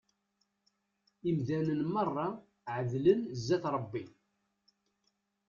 [1.29, 2.27] Imdanen merra
[2.75, 4.03] εedlen zzat Rebbi.